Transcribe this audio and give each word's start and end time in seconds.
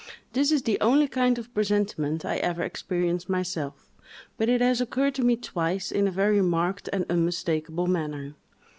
This 0.33 0.51
is 0.51 0.63
the 0.63 0.79
only 0.81 1.07
kind 1.07 1.37
of 1.37 1.53
presentiment 1.53 2.25
I 2.25 2.37
ever 2.37 2.63
experienced 2.63 3.29
myself; 3.29 3.91
but 4.35 4.49
it 4.49 4.59
has 4.59 4.81
occurred 4.81 5.13
to 5.13 5.23
me 5.23 5.35
twice, 5.37 5.91
in 5.91 6.07
a 6.07 6.11
very 6.11 6.41
marked 6.41 6.89
and 6.91 7.05
unmistakable 7.07 7.85
manner. 7.85 8.33